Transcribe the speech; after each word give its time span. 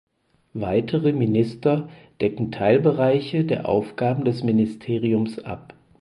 Weitere 0.55 1.13
Minister 1.13 1.87
decken 2.21 2.51
Teilbereiche 2.51 3.45
der 3.45 3.69
Aufgaben 3.69 4.25
des 4.25 4.41
Ministeriums 4.41 5.37
ab. 5.37 5.75